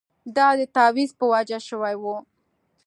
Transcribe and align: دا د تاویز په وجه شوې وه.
دا 0.35 0.47
د 0.59 0.61
تاویز 0.75 1.11
په 1.19 1.25
وجه 1.33 1.59
شوې 1.67 1.93
وه. 2.01 2.15